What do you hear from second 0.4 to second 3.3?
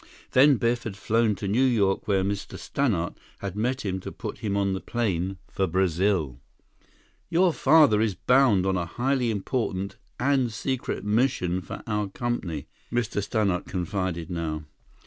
Biff had flown to New York where Mr. Stannart